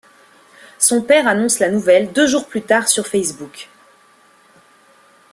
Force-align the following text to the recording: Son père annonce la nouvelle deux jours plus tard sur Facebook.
Son 0.79 1.03
père 1.03 1.27
annonce 1.27 1.59
la 1.59 1.69
nouvelle 1.69 2.11
deux 2.11 2.25
jours 2.25 2.47
plus 2.47 2.63
tard 2.63 2.87
sur 2.87 3.05
Facebook. 3.05 3.69